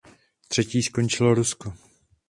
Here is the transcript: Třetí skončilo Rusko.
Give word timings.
Třetí 0.47 0.83
skončilo 0.83 1.33
Rusko. 1.35 1.73